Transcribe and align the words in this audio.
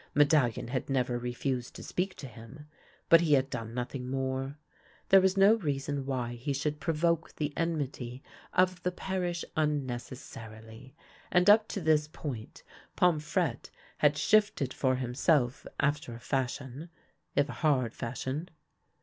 Medallion 0.15 0.69
had 0.69 0.89
never 0.89 1.19
re 1.19 1.31
fused 1.31 1.75
to 1.75 1.83
speak 1.83 2.15
to 2.15 2.25
him, 2.25 2.65
but 3.07 3.21
he 3.21 3.33
had 3.33 3.51
done 3.51 3.71
nothing 3.75 4.09
more. 4.09 4.57
There 5.09 5.21
was 5.21 5.37
no 5.37 5.53
reason 5.57 6.07
why 6.07 6.33
he 6.33 6.53
should 6.53 6.79
provoke 6.79 7.35
the 7.35 7.53
en 7.55 7.77
mity 7.77 8.23
of 8.51 8.81
the 8.81 8.91
parish 8.91 9.45
unnecessarily; 9.55 10.95
and 11.31 11.47
up 11.51 11.67
to 11.67 11.81
this 11.81 12.07
point 12.07 12.63
Pomfrette 12.97 13.69
had 13.99 14.17
shifted 14.17 14.73
for 14.73 14.95
himself 14.95 15.67
after 15.79 16.15
a 16.15 16.19
fashion, 16.19 16.89
if 17.35 17.47
a 17.47 17.51
hard 17.61 17.93
fashion. 17.93 18.49